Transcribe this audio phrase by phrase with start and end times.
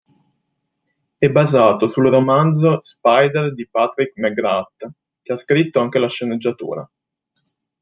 [1.19, 4.89] È basato sul romanzo "Spider" di Patrick McGrath,
[5.21, 6.91] che ha scritto anche la sceneggiatura.